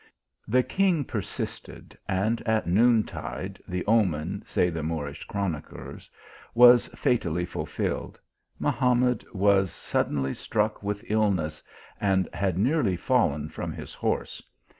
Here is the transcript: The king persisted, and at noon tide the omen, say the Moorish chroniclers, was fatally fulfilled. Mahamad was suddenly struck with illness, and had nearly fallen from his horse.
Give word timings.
The 0.47 0.63
king 0.63 1.03
persisted, 1.03 1.95
and 2.09 2.41
at 2.47 2.65
noon 2.65 3.03
tide 3.03 3.61
the 3.67 3.85
omen, 3.85 4.41
say 4.47 4.71
the 4.71 4.81
Moorish 4.81 5.25
chroniclers, 5.25 6.09
was 6.55 6.87
fatally 6.95 7.45
fulfilled. 7.45 8.19
Mahamad 8.59 9.23
was 9.31 9.69
suddenly 9.71 10.33
struck 10.33 10.81
with 10.81 11.05
illness, 11.07 11.61
and 11.99 12.27
had 12.33 12.57
nearly 12.57 12.95
fallen 12.95 13.47
from 13.47 13.71
his 13.71 13.93
horse. 13.93 14.41